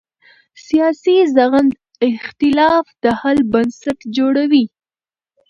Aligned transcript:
سیاسي 0.67 1.15
زغم 1.35 1.65
د 1.99 2.03
اختلاف 2.17 2.85
د 3.03 3.05
حل 3.19 3.37
بنسټ 3.53 3.99
جوړوي 4.17 4.65